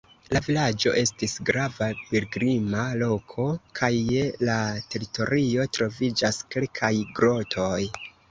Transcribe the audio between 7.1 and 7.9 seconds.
grotoj.